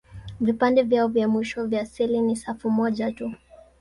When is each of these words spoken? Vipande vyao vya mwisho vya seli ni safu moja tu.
Vipande 0.41 0.83
vyao 0.83 1.07
vya 1.07 1.27
mwisho 1.27 1.65
vya 1.67 1.85
seli 1.85 2.21
ni 2.21 2.35
safu 2.35 2.69
moja 2.69 3.11
tu. 3.11 3.33